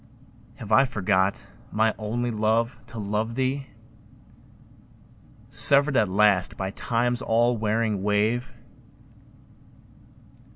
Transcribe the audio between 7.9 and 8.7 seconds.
wave?